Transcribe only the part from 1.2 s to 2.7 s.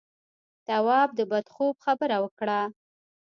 بد خوب خبره وکړه.